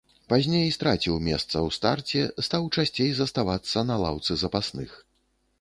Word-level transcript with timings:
Пазней 0.31 0.69
страціў 0.77 1.19
месца 1.27 1.55
ў 1.59 1.69
старце, 1.77 2.23
стаў 2.47 2.63
часцей 2.75 3.13
заставацца 3.23 3.87
на 3.91 4.03
лаўцы 4.07 4.31
запасных. 4.47 4.99